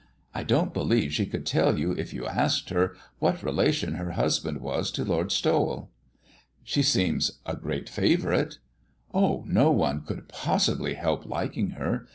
I 0.33 0.41
don't 0.41 0.73
believe 0.73 1.13
she 1.13 1.27
could 1.27 1.45
tell 1.45 1.77
you, 1.77 1.91
if 1.91 2.11
you 2.11 2.25
asked 2.25 2.69
her, 2.71 2.95
what 3.19 3.43
relation 3.43 3.93
her 3.97 4.13
husband 4.13 4.59
was 4.59 4.89
to 4.93 5.03
Lord 5.05 5.31
Stowell." 5.31 5.91
"She 6.63 6.81
seems 6.81 7.37
a 7.45 7.55
great 7.55 7.87
favourite." 7.87 8.57
"Oh, 9.13 9.43
no 9.45 9.69
one 9.69 10.01
could 10.01 10.27
possibly 10.27 10.95
help 10.95 11.27
liking 11.27 11.75
her. 11.77 12.07